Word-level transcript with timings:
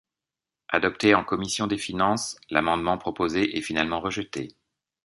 Adopté 0.69 1.13
en 1.13 1.23
commission 1.23 1.67
des 1.67 1.77
finances, 1.77 2.35
l'amendement 2.49 2.97
proposé 2.97 3.55
est 3.55 3.61
finalement 3.61 4.01
rejeté. 4.01 4.49